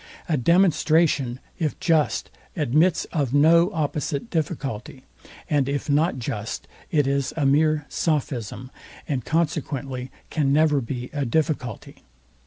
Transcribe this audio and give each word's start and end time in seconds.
A 0.27 0.35
demonstration, 0.35 1.39
if 1.59 1.79
just, 1.79 2.31
admits 2.55 3.05
of 3.13 3.35
no 3.35 3.71
opposite 3.71 4.31
difficulty; 4.31 5.03
and 5.47 5.69
if 5.69 5.91
not 5.91 6.17
just, 6.17 6.67
it 6.89 7.05
is 7.05 7.35
a 7.37 7.45
mere 7.45 7.85
sophism, 7.87 8.71
and 9.07 9.23
consequently 9.23 10.09
can 10.31 10.51
never 10.51 10.81
be 10.81 11.11
a 11.13 11.23
difficulty. 11.23 12.01